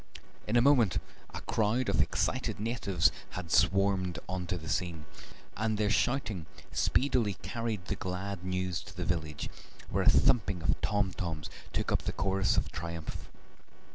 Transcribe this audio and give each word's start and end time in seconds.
In 0.47 0.55
a 0.55 0.63
moment 0.63 0.97
a 1.31 1.41
crowd 1.41 1.87
of 1.87 2.01
excited 2.01 2.59
natives 2.59 3.11
had 3.37 3.51
swarmed 3.51 4.17
on 4.27 4.47
to 4.47 4.57
the 4.57 4.67
scene, 4.67 5.05
and 5.55 5.77
their 5.77 5.91
shouting 5.91 6.47
speedily 6.71 7.35
carried 7.43 7.85
the 7.85 7.95
glad 7.95 8.43
news 8.43 8.81
to 8.81 8.97
the 8.97 9.05
village, 9.05 9.47
where 9.91 10.01
a 10.01 10.09
thumping 10.09 10.63
of 10.63 10.81
tom 10.81 11.11
toms 11.13 11.51
took 11.71 11.91
up 11.91 12.01
the 12.01 12.13
chorus 12.13 12.57
of 12.57 12.71
triumph. 12.71 13.29